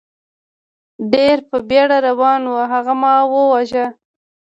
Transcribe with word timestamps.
ډېر 1.13 1.37
په 1.49 1.57
بېړه 1.69 1.97
روان 2.07 2.41
و، 2.51 2.53
هغه 2.71 2.93
ما 3.01 3.15
و 3.31 3.33
واژه. 3.51 3.85